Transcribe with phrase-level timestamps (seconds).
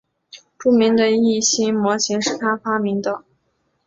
[0.57, 3.23] 著名的易辛模型是他发明的。